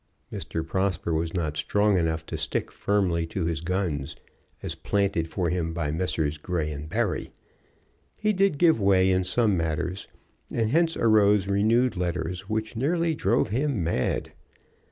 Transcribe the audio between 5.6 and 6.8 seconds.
by Messrs. Grey